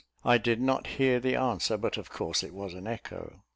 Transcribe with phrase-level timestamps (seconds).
[0.25, 3.43] I did not hear the answer, but of course it was an echo.